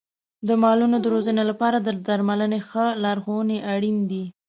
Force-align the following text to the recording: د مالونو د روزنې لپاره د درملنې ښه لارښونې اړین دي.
د 0.47 0.49
مالونو 0.63 0.97
د 1.01 1.05
روزنې 1.13 1.43
لپاره 1.51 1.77
د 1.81 1.87
درملنې 2.07 2.59
ښه 2.67 2.85
لارښونې 3.03 3.57
اړین 3.73 3.97
دي. 4.11 4.23